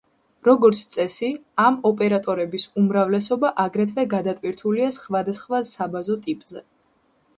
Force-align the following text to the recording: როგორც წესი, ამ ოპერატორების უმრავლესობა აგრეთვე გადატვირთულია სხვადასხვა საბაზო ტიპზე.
როგორც 0.45 0.79
წესი, 0.93 1.27
ამ 1.63 1.77
ოპერატორების 1.89 2.65
უმრავლესობა 2.83 3.53
აგრეთვე 3.65 4.07
გადატვირთულია 4.15 4.89
სხვადასხვა 4.99 5.61
საბაზო 5.75 6.19
ტიპზე. 6.25 6.65